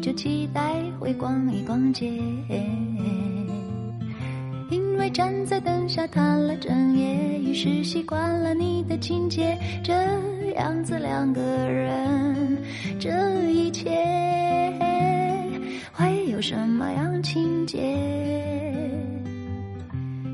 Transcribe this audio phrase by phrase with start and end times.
[0.00, 2.06] 就期待会逛一逛街。
[4.70, 9.58] 因为站在灯下谈了整夜，于是习惯了你的情节。
[9.82, 9.92] 这
[10.54, 12.58] 样子两个人，
[12.98, 13.08] 这
[13.50, 13.90] 一切
[15.92, 17.78] 会有什么样情节？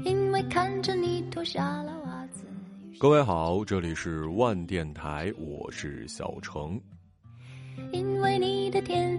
[0.05, 2.45] 因为看着你脱下了袜子。
[2.99, 6.81] 各位好，这里是万电台，我是小程。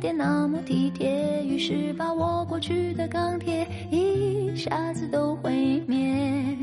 [0.05, 6.55] 因为你的甜点那么体贴，于是把我过去的钢铁一下子都毁灭。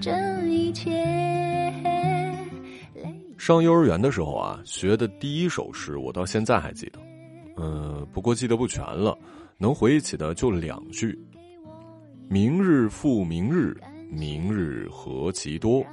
[0.00, 0.12] 这
[0.46, 0.90] 一切。
[3.38, 7.00] 上幼儿园的时候啊，学的第一首诗，我到现在还记得。
[7.56, 9.16] 嗯，不过记得不全了，
[9.56, 11.18] 能回忆起的就两句
[12.28, 13.74] ：“明日复明日，
[14.10, 15.84] 明日何其多，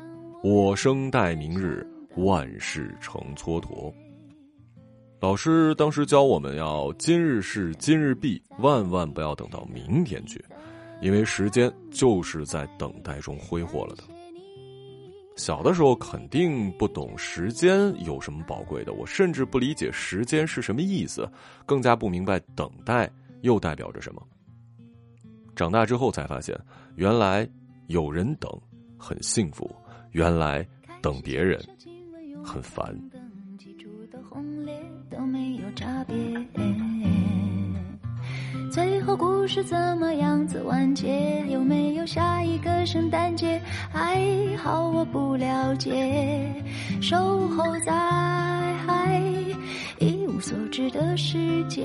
[0.43, 3.93] 我生待明日，万事成蹉跎。”
[5.19, 10.43] 老师当时教我们要今日事今日毕，万万不要等到明天去，
[11.01, 14.03] 因为时间就是在等待中挥霍了的。
[15.35, 21.27] 小的时候肯定不懂时间有什么宝贵的，我甚至不理解时间是什么意思，
[21.65, 23.09] 更加不明白等待
[23.41, 24.21] 又代表着什么。
[25.55, 26.55] 长大之后才发现，
[26.95, 27.47] 原来
[27.87, 28.51] 有人等
[28.99, 29.67] 很幸福，
[30.11, 30.63] 原来
[31.01, 31.59] 等别人
[32.43, 32.95] 很烦。
[35.77, 36.15] 差别。
[38.71, 41.45] 最后故事怎么样子完结？
[41.49, 43.61] 有没有下一个圣诞节？
[43.91, 44.19] 还
[44.57, 46.51] 好我不了解。
[46.99, 47.93] 守候在
[49.99, 51.83] 一无所知的世界，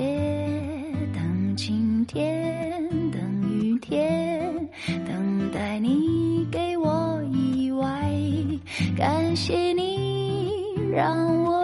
[1.13, 4.53] 等晴天，等雨天，
[5.07, 7.87] 等待你给我意外。
[8.95, 10.49] 感谢你
[10.91, 11.62] 让我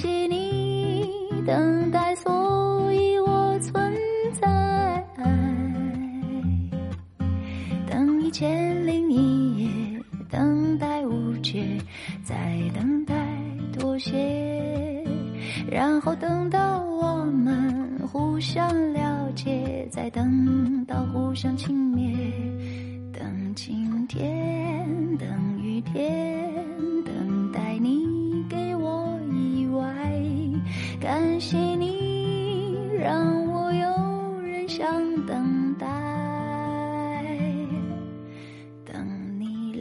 [0.00, 0.21] 感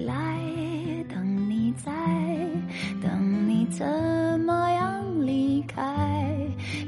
[0.06, 0.40] 来，
[1.10, 1.92] 等你在，
[3.02, 3.86] 等你怎
[4.42, 6.38] 么样离开？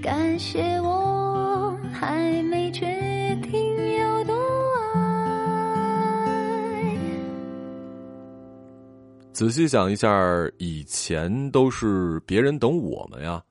[0.01, 2.85] 感谢我还没决
[3.41, 4.33] 定有多
[4.95, 5.01] 爱。
[9.31, 10.09] 仔细想一下，
[10.57, 13.41] 以前都是别人等我们呀。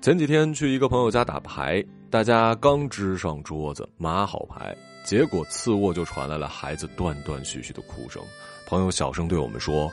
[0.00, 8.22] 前几天去一个朋友家打牌，大家刚支上桌子，码好牌，结果次卧就传来了孩子断断续续的哭声。
[8.70, 9.92] 朋友小声对我们说：“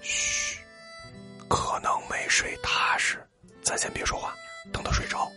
[0.00, 0.58] 嘘，
[1.48, 3.18] 可能没睡踏实，
[3.60, 4.34] 咱先别说话，
[4.72, 5.30] 等他睡着。”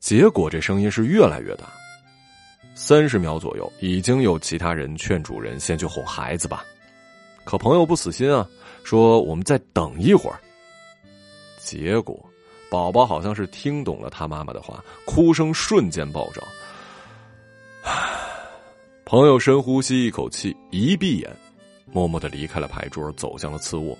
[0.00, 1.72] 结果这声音是越来越大，
[2.74, 6.64] 三十秒左右，已经有其他人劝主人先去哄孩子吧。
[7.44, 8.44] 可朋友不死心啊，
[8.82, 10.40] 说我们再等一会儿。
[11.60, 12.28] 结果
[12.72, 16.42] 宝宝好像是听懂了他妈妈的话，哭声瞬间暴涨。
[19.04, 21.30] 朋友深呼吸一口气，一闭眼，
[21.84, 23.94] 默默的离开了牌桌，走向了次卧。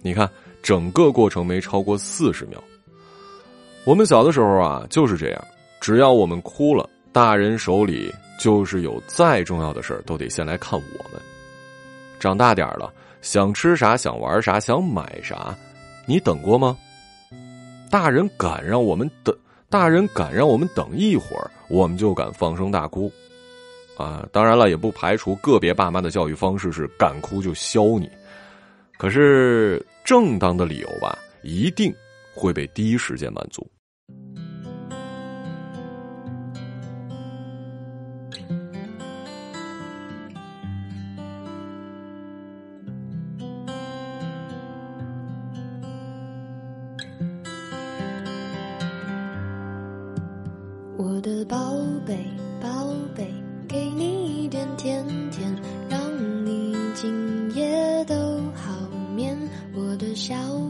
[0.00, 0.30] 你看，
[0.62, 2.62] 整个过程没超过四十秒。
[3.84, 5.44] 我们小的时候啊，就是这样，
[5.80, 11.20] 只要我们哭了，大人手里就是有再重要的事儿，都得先来看我们。
[12.24, 12.90] 长大点了，
[13.20, 15.54] 想吃啥，想玩啥，想买啥，
[16.06, 16.74] 你等过吗？
[17.90, 19.36] 大人敢让我们等，
[19.68, 23.12] 大人敢让我们等一会儿，我们就敢放声大哭。
[23.98, 28.10] 啊，当然了，也不排除个别爸妈的教育方式是敢哭就削你。
[28.96, 31.94] 可是，正当的理由吧，一定
[32.34, 33.70] 会被第一时间满足。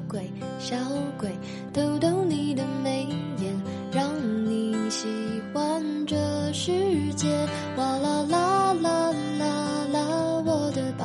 [0.09, 0.77] 鬼，小
[1.19, 1.31] 鬼，
[1.73, 3.06] 逗逗你的眉
[3.39, 3.55] 眼，
[3.93, 4.11] 让
[4.45, 5.06] 你喜
[5.53, 6.17] 欢这
[6.53, 6.73] 世
[7.15, 7.29] 界。
[7.77, 11.05] 哇啦啦啦啦啦，我的宝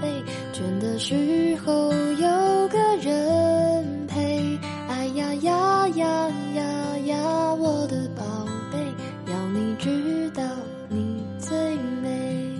[0.00, 4.58] 贝，倦的时候有个人陪。
[4.88, 8.24] 哎呀呀呀呀呀，我的宝
[8.72, 10.42] 贝，要你知道
[10.88, 12.58] 你最美。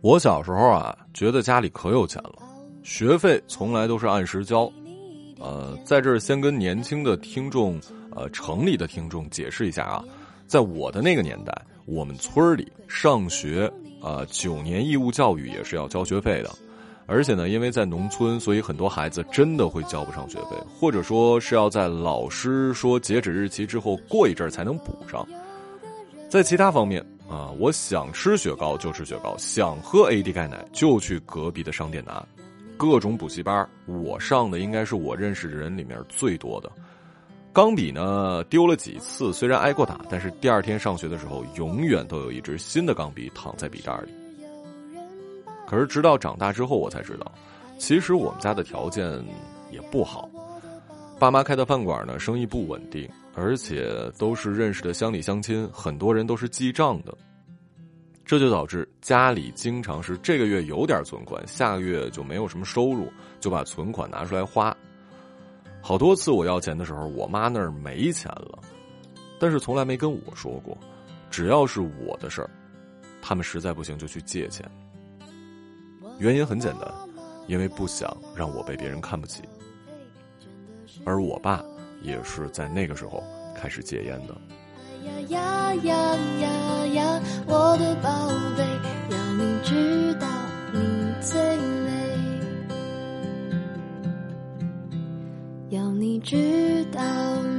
[0.00, 2.39] 我小时候啊，觉得家里可有钱了，
[2.90, 4.70] 学费从来都是按时交。
[5.38, 10.04] 呃，在这儿先跟年轻的听众，呃，城里的听众解释一下啊，
[10.48, 11.54] 在我的那个年代，
[11.84, 13.72] 我们村里上学，
[14.02, 16.50] 呃，九年义务教育也是要交学费的，
[17.06, 25.24] 而且呢，因为在农村，所以很多孩子真的会交不上学费，或者说是要在老师说截止日期之后过一阵儿才能补上。
[26.28, 32.26] 在其他方面啊，我想吃雪糕就吃雪糕，想喝 AD 钙奶就去隔壁的商店拿。
[32.80, 36.72] 各种补习班，我上的应该是我认识的人里面最多的。
[37.52, 44.12] 钢笔呢丢了几次，虽然挨过打，但是第二天上学的时候，永远都有一支新的钢笔躺在笔袋里。
[45.66, 47.30] 可是直到长大之后，我才知道，
[47.76, 49.22] 其实我们家的条件
[49.70, 50.26] 也不好。
[51.18, 57.14] 爸妈开的饭馆呢，生意不稳定，而且都是认识的乡里乡亲，很多人都是记账的。
[58.30, 64.72] 这就导致家里经常是这个月有点存款，下个月就没有什么收入，就把存款拿出来花。
[65.80, 68.60] 好多次我要钱的时候，我妈那儿没钱了，
[69.40, 70.78] 但是从来没跟我说过。
[71.28, 72.48] 只要是我的事儿，
[73.20, 74.64] 他们实在不行就去借钱。
[76.20, 76.88] 原因很简单，
[77.48, 79.42] 因为不想让我被别人看不起。
[81.04, 81.64] 而我爸
[82.00, 83.24] 也是在那个时候
[83.56, 84.40] 开始戒烟的。
[85.04, 88.62] 呀呀呀呀呀，我的宝贝，
[89.10, 90.26] 要你知道
[90.72, 90.78] 你
[91.20, 91.40] 最
[91.84, 91.90] 美，
[95.70, 97.00] 要你知道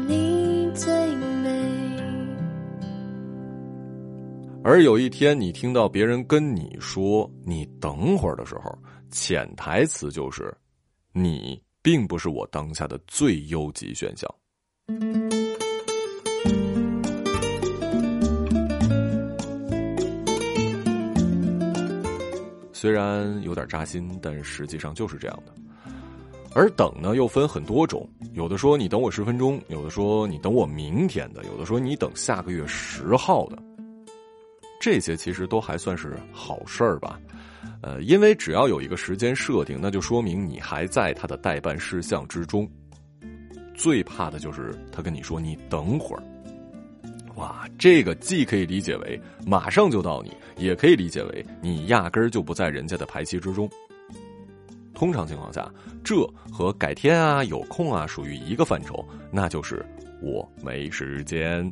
[0.08, 1.50] 你最美。
[4.64, 8.78] 而有一天，你听到别人跟你说“你等会儿”的时候，
[9.10, 10.56] 潜台词就是，
[11.12, 14.30] 你并不是我当下的最优级选项。
[22.82, 25.54] 虽然有点扎心，但实际上就是这样的。
[26.56, 33.60] 而等呢，又分很多种，有的说你等我十分钟，有的说你等我明天的，有的说你等下个月十号的。
[34.82, 37.20] 这些其实都还算是好事儿吧，
[37.84, 42.68] 呃，因为只要有一个时间设定，那就说明你还在他的代办事项之中。
[43.76, 46.24] 最怕的就是他跟你说你等会儿。
[47.36, 53.70] 哇，这个既可以理解为马上就到你，也可以理解为你压根儿就不在人家的排期之中。
[54.94, 55.72] 通常情况下，
[56.04, 56.16] 这
[56.52, 59.84] 和改天啊、有空啊属于一个范畴，那就是
[60.22, 61.72] 我没时间。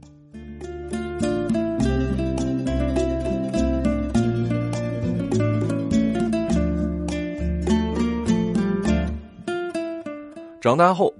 [10.61, 11.13] 长大后，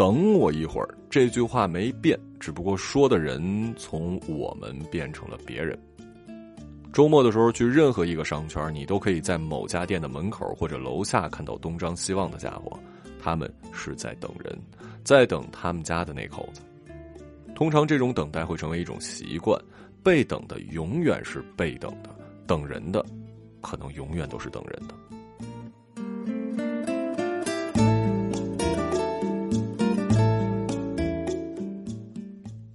[0.00, 2.18] 等我一会儿，这句话没变。
[2.38, 5.78] 只不过说的人从我们变成了别人。
[6.90, 12.80] 周末的时候去任何一个商圈，你都可以在某家店的门口或者楼下看到东张西望的家伙，
[13.22, 14.58] 他们是在等人，
[15.04, 16.62] 在等他们家的那口子。
[17.54, 19.62] 通常这种等待会成为一种习惯，
[20.02, 22.08] 被等的永远是被等的，
[22.46, 23.04] 等人的
[23.60, 24.94] 可能永远都是等人的。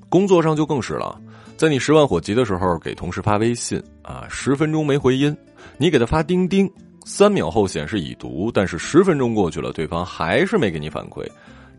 [0.10, 1.20] 工作上就更是了，
[1.58, 5.36] 在你十万火急的时候，给同事发微信啊，十分钟没回音，
[5.78, 6.72] 你给他发钉钉，
[7.06, 11.26] 三秒后显示已读，但是十分钟过去了，对方还是没给你反馈。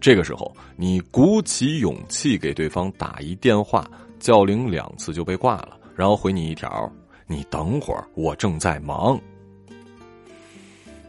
[0.00, 6.92] 这个时候，你鼓起勇气给对方打一电话，叫铃两次就被挂了，然后回你一条
[7.26, 9.18] ：“你等会儿，我正在忙。”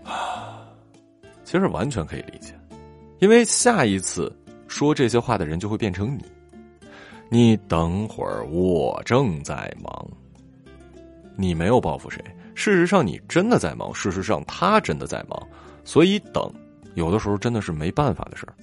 [0.06, 0.64] 啊，
[1.44, 2.54] 其实完全可以理解，
[3.20, 4.34] 因为下一次
[4.70, 6.24] 说这些话的人就会变成你。
[7.30, 10.08] 你等会儿，我正在忙。
[11.36, 12.24] 你没有报复谁？
[12.56, 15.48] 事实上你真的在忙，事实上他真的在忙。
[15.84, 16.52] 所以等
[16.96, 18.54] 有的时候真的是没办法的事儿。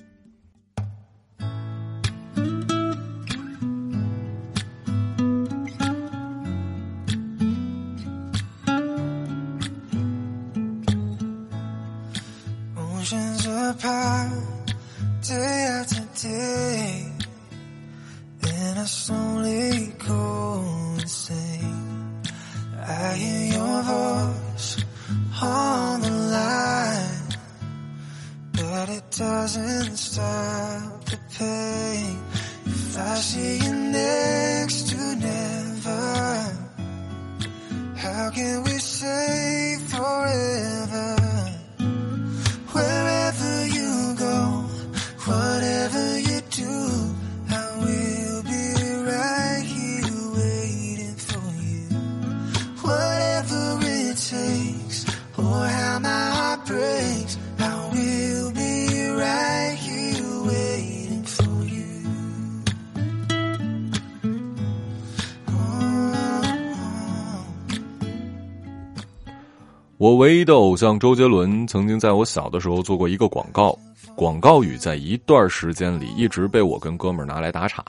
[70.25, 73.79] 唯一的偶像周杰伦曾经在我小的时候做过一个广告，
[74.17, 77.85] 广告语在一段时间里一直被我跟哥们拿来打岔。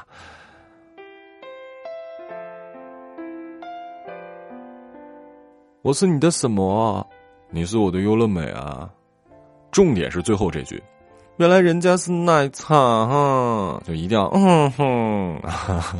[5.82, 7.08] 我是你的什么？
[7.52, 8.90] 你是我的优乐美啊！
[9.72, 10.84] 重点是最后这句，
[11.38, 15.42] 原来人家是奶茶哈，就一定要嗯哼。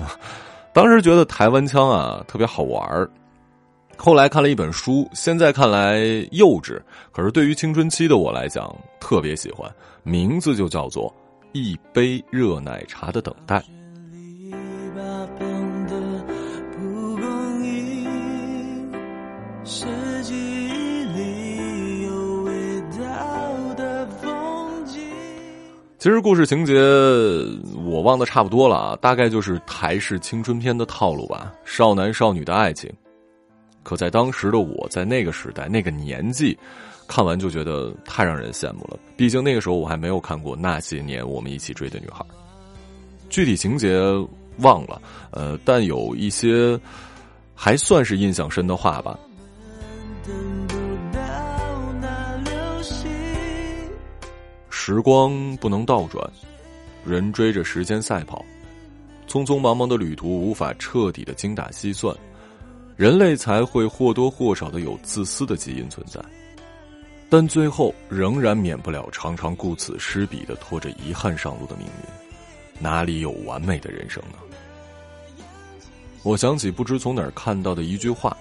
[0.76, 3.10] 当时觉得台湾腔啊特别好玩儿。
[3.98, 5.98] 后来看了一本书，现在看来
[6.32, 6.80] 幼稚，
[7.12, 9.70] 可是对于青春期的我来讲特别喜欢。
[10.04, 11.10] 名字就叫做
[11.54, 13.58] 《一杯热奶茶的等待》。
[25.98, 26.76] 其实故事情节
[27.84, 32.94] 我忘得差不多了啊，大概就是台式青春片的套路吧，少男少女的爱情。
[33.86, 36.58] 可在当时的我，在那个时代、那个年纪，
[37.08, 38.98] 看完就觉得太让人羡慕了。
[39.16, 42.26] 毕竟那个时候我还没有看过那些年我们一起追的女孩。
[43.30, 43.96] 具体情节
[44.58, 45.00] 忘了，
[45.30, 46.80] 呃，但有一些
[47.54, 49.20] 还算是印象深的话吧。
[54.70, 56.28] 时光不能倒转，
[57.06, 58.44] 人追着时间赛跑，
[59.28, 62.16] 匆匆忙忙的旅途无法彻底的精打细算。
[62.98, 66.20] 人类才会或多或少的有自私的基因存在，
[67.30, 74.38] 但最后仍然免不了常常顾此失彼的拖着遗憾上路的命运，哪里有完美的人生呢？
[76.24, 78.36] 我想起不知从哪儿看到的一句话：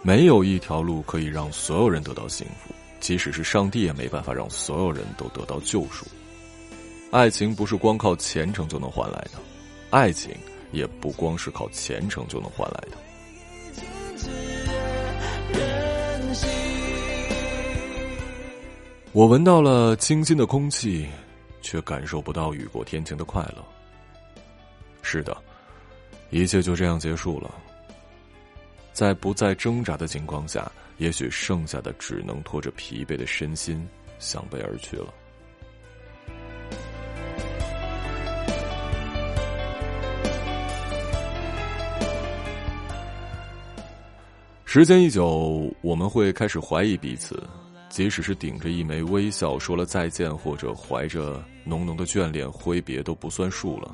[0.00, 6.06] 没有一条路可以让所有人得到幸福，即使是上帝也没办法让所有人都得到救赎。
[7.10, 9.32] 爱情不是光靠虔诚就能换来的，
[9.90, 10.34] 爱情
[10.72, 12.96] 也不光是靠虔诚就能换来的。
[19.14, 21.08] 我闻到了清新的空气，
[21.62, 23.64] 却感受不到雨过天晴的快乐。
[25.02, 25.34] 是的，
[26.30, 27.50] 一切就这样结束了。
[28.92, 33.84] 在不再挣扎的情况下，也许剩下的只能拖着疲惫的身心
[34.18, 35.12] 向北而去了。
[44.66, 47.42] 时间一久，我们会开始怀疑彼此。
[47.98, 53.92] 即使是顶着一枚微笑说了再见，或者怀着浓浓的眷恋挥别，都不算数了。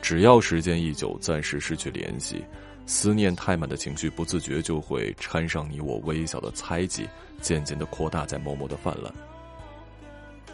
[0.00, 2.44] 只要时间一久，暂时失去联系，
[2.86, 7.08] 思念太满的情绪不自觉就会掺上你我微小的猜忌，
[7.40, 9.12] 渐渐的扩大，在默默的泛滥。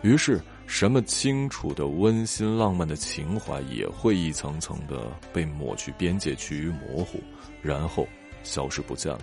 [0.00, 7.20] 于是，什么清楚的温馨浪漫的情怀，也会一层层的被抹去边界，趋于模糊，
[7.60, 8.08] 然后
[8.42, 9.20] 消失不见了。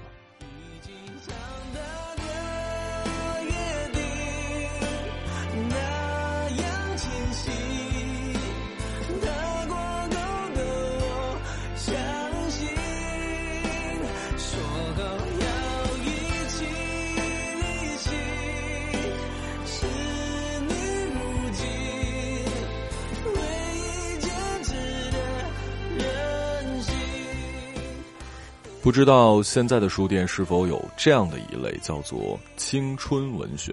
[28.83, 33.71] 不知道现在的书店是否有这样的一类，叫做青春文学。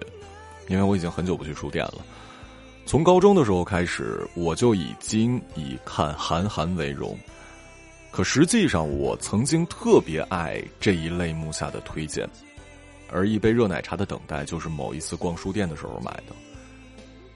[0.69, 1.95] 因为我已经很久不去书店了。
[2.85, 7.13] 从高中的时候开始，我就已经以看韩寒为荣。
[8.09, 12.25] 可实际上，我曾经特别爱这一类目下的推荐。
[13.11, 16.33] 而一杯热奶茶的等待，就是某一次逛书店的时候买的。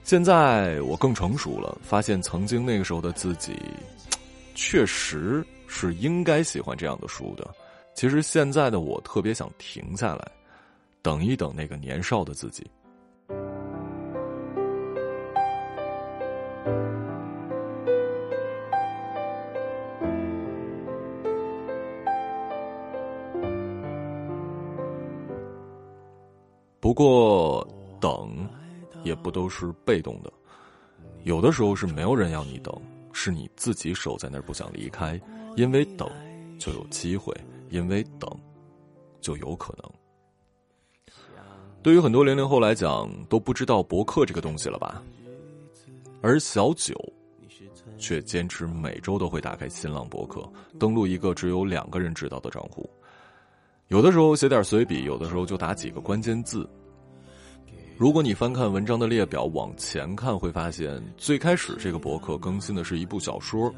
[0.02, 3.54] 现在我更成熟了，发现曾经那个时候的自己，
[4.54, 7.46] 确实是应该喜欢这样的书的。
[7.96, 10.32] 其实现在的我特别想停下来，
[11.00, 12.62] 等一等那个年少的自己。
[26.78, 27.66] 不过，
[27.98, 28.46] 等
[29.02, 30.30] 也不都是被动的，
[31.24, 32.78] 有的时候是没有人要你等，
[33.14, 35.18] 是你自己守在那儿不想离开，
[35.56, 36.06] 因为等
[36.58, 37.34] 就有机会。
[37.68, 38.30] 因为等，
[39.20, 39.90] 就有可能。
[41.82, 45.02] 对于很多零零后来讲，都不知道博客这个东西了吧？
[46.20, 46.94] 而小九，
[47.96, 50.42] 却坚持每周都会打开新浪博客，
[50.80, 52.88] 登录一个只有两个人知道的账户。
[53.88, 56.68] 有的时候写点随笔，有的时候就打几个关键字。
[57.96, 63.72] 如果你翻看文章的列表往前看，会发现最开始这个博客更新的是一部小说。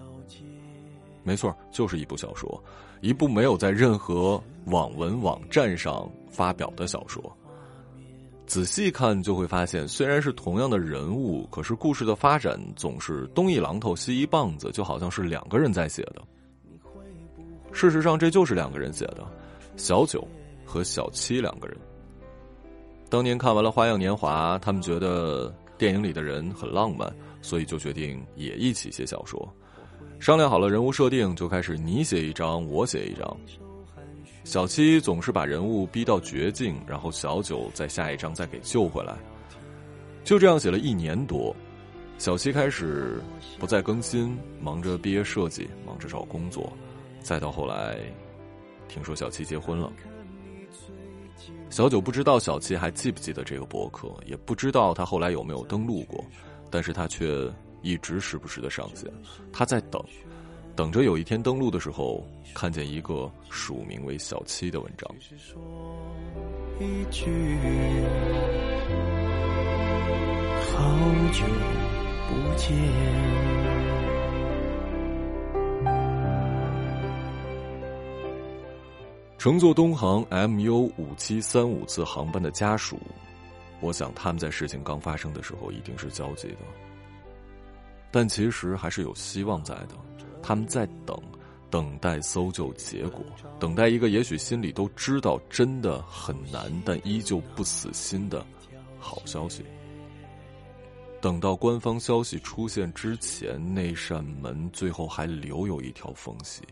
[1.23, 2.63] 没错，就是一部小说。
[3.01, 7.23] 一部没有在任何网文网站上发表的小说，
[8.45, 16.23] 仔细看就会发现，虽然是同样的人物，可是故事的发展总是东一榔头西一棒子，就好像是两个人在写的。
[17.73, 19.25] 事实上，这就是两个人写的，
[19.77, 20.27] 小九
[20.65, 21.77] 和小七两个人。
[23.09, 29.49] 当年看完了《花样年华》，他们觉得电影里的人很浪漫，所以就决定也一起写小说。
[30.19, 33.37] 商量好了人物设定，就开始你写一张，我写一张。
[34.45, 39.17] 小七总是把人物逼到绝境，然后小九在下一章再给救回来。
[40.25, 41.55] 就这样写了一年多，
[42.19, 43.23] 小七开始
[43.59, 46.73] 不再更新，忙着毕业设计，忙着找工作，
[47.21, 47.97] 再到后来，
[48.89, 49.93] 听说小七结婚了。
[51.71, 56.25] 小九不知道小七还记不记得这个博客，也不知道他后来有没有登录过，
[56.71, 57.49] 但是他却
[57.89, 59.11] 一直时不时的上线，
[59.51, 59.99] 他在等。
[60.77, 62.23] 等着有一天登录的时候，
[62.55, 65.11] 看见一个署名为小七的文章。
[66.79, 67.25] 一句
[70.67, 70.83] 好
[71.33, 71.45] 久
[72.29, 72.77] 不见。
[79.39, 83.01] 乘坐东航 MU 五七三五次航班的家属，
[83.81, 86.59] 我想他们在事情刚发生的时候一定是焦急的，
[88.11, 89.91] 但其实还是有希望在的。
[90.43, 91.21] 他们在等，
[91.69, 93.21] 等待搜救结果，
[93.59, 98.45] 等待一个也许心里都知道真的很难，但依旧不死心的
[98.99, 99.65] 好消息。
[101.21, 106.63] 等到官方消息出现之前，那扇门最后还留有一条缝隙。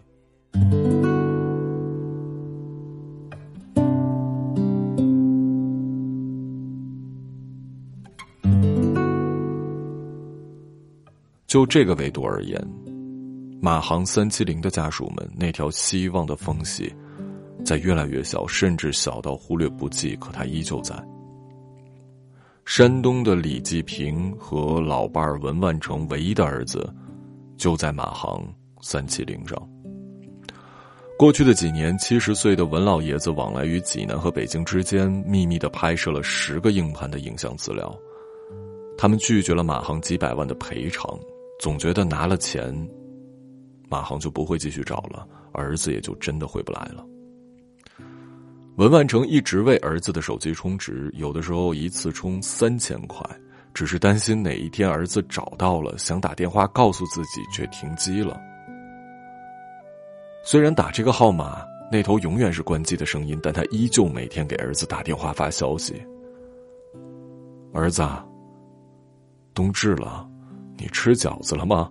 [11.46, 12.60] 就这个维度而言。
[13.62, 16.92] 马航三七零的家属们，那条希望的缝隙，
[17.64, 20.14] 在越来越小，甚至小到忽略不计。
[20.16, 20.94] 可它依旧在。
[22.64, 26.92] 山东的李继平和老伴儿文万成唯一的儿子，
[27.56, 28.44] 就在马航
[28.82, 29.56] 三七零上。
[31.16, 37.96] 过去的几年，七十岁的文老爷子往来于济南和北京之间，秘密的拍摄了十个硬盘的影像资料。
[38.98, 41.18] 他们拒绝了马航几百万的赔偿，
[41.58, 42.74] 总觉得拿了钱。
[43.88, 47.06] 马航就不会继续找了，儿子也就真的回不来了。
[48.76, 53.24] 文万成一直为儿子的手机充值，有的时候一次充三千块，
[53.72, 58.38] 只是担心哪一天儿子找到了，想打电话告诉自己，却停机了。
[60.44, 65.94] 虽然打这个号码那头永远是关机的声音，但他依旧每天给儿子打电话发消息
[67.72, 68.02] ：“儿子，
[69.54, 70.28] 冬至了，
[70.76, 71.90] 你吃饺子了吗？”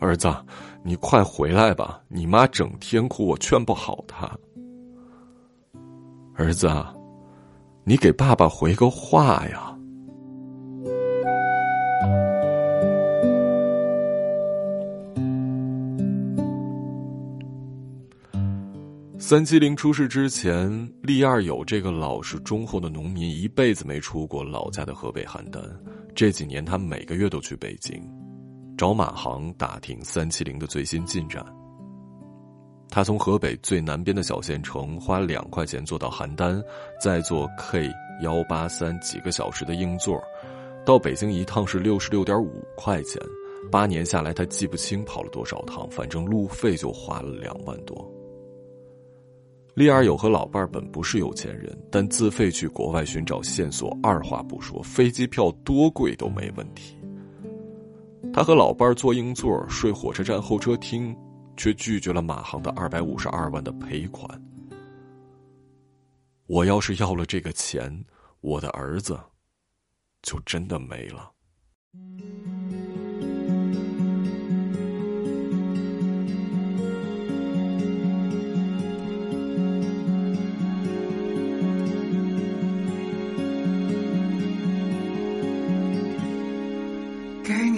[0.00, 0.34] 儿子，
[0.82, 2.00] 你快回来吧！
[2.08, 4.30] 你妈整天哭，我劝不好她。
[6.34, 6.68] 儿子，
[7.84, 9.76] 你给爸爸回个话呀！
[19.18, 25.60] 三七零出事之前，利二友这个老实忠厚的农民一辈子没出过老家的河北邯郸。
[26.14, 28.02] 这几年，他每个月都去北京。
[28.76, 31.44] 找马航打听三七零的最新进展。
[32.88, 36.62] 他从河北最南边的小县城花两块钱坐到邯郸，
[37.00, 37.90] 再坐 K
[38.22, 40.18] 幺八三几个小时的硬座，
[40.84, 43.20] 到北京一趟是六十六点五块钱。
[43.70, 48.10] 八年下来，他记不清跑了多少趟，反正路费就花了两万多。
[49.80, 56.98] 利尔友和老伴儿本不是有钱人，但自费去国外寻找线索，二话不说，飞机票多贵都没问题。
[58.30, 61.16] 他和老伴儿坐硬座睡火车站候车厅，
[61.56, 64.28] 却拒绝了马航的二百五十二万的赔款。
[66.46, 68.04] 我要是要了这个钱，
[68.42, 69.18] 我的儿子
[70.20, 71.32] 就真的没了。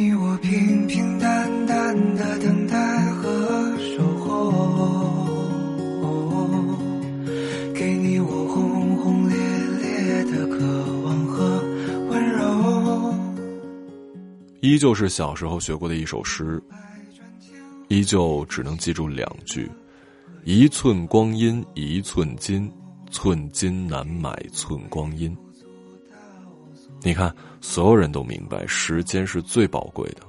[0.03, 5.29] 给你我平平淡淡的等待和守候。
[7.73, 9.37] 给你我轰轰烈
[9.81, 10.59] 烈的渴
[11.05, 11.62] 望和
[12.11, 13.15] 温柔。
[14.61, 16.61] 依旧是小时候学过的一首诗
[17.87, 19.71] 依旧只能记住两句。
[20.43, 22.69] 一寸光阴一寸金
[23.09, 25.37] 寸金难买寸光阴。
[27.05, 30.23] 你看，所有人都明白，时间是最宝贵的，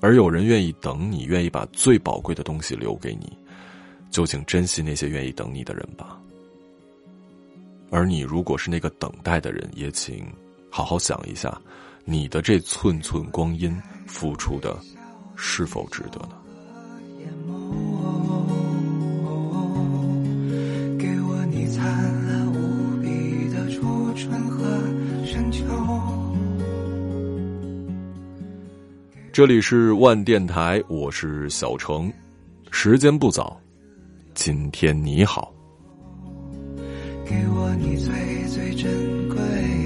[0.00, 3.36] 而有人愿意等你，愿意把最宝贵的东西留给你，
[4.10, 6.16] 就请珍惜那些愿意等你的人吧。
[7.90, 10.24] 而你如果是那个等待的人，也请
[10.70, 11.60] 好好想一下，
[12.04, 14.78] 你的这寸寸光阴付出的
[15.34, 16.39] 是否值得呢？
[29.32, 32.12] 这里是万电台，我是小程，
[32.72, 33.56] 时间不早，
[34.34, 35.54] 今天你好。
[37.24, 38.12] 给我你最
[38.48, 39.36] 最珍贵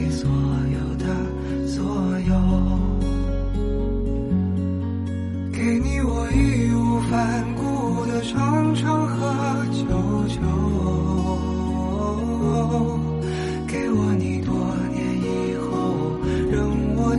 [0.08, 0.30] 所
[0.72, 1.04] 有的
[1.68, 1.84] 所
[2.20, 2.34] 有，
[5.52, 9.84] 给你我义无反顾的长长和久
[10.26, 10.40] 久，
[13.68, 14.54] 给我你多
[14.90, 15.68] 年以后
[16.50, 17.14] 仍握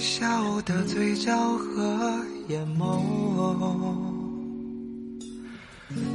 [0.00, 3.02] 笑的嘴角和眼眸，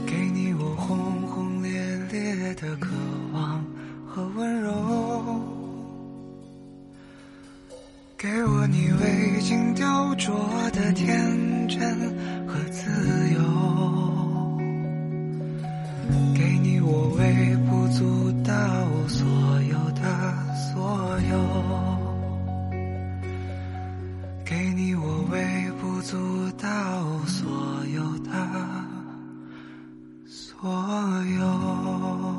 [0.07, 1.71] 给你我轰轰烈
[2.11, 2.89] 烈的渴
[3.31, 3.63] 望
[4.07, 4.73] 和温柔，
[8.17, 10.31] 给我你未经雕琢
[10.71, 11.79] 的天真
[12.47, 12.89] 和自
[13.35, 13.39] 由，
[16.33, 18.51] 给你我微不足道
[19.07, 19.23] 所
[19.69, 20.01] 有的
[20.73, 21.94] 所有。
[26.05, 26.15] 阻
[26.51, 26.67] 到
[27.25, 27.49] 所
[27.91, 28.31] 有的。
[30.27, 30.69] 所
[31.39, 32.34] 有。